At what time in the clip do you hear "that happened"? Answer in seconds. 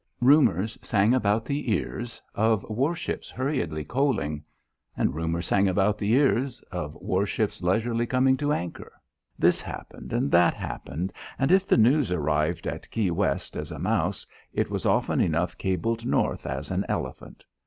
10.31-11.13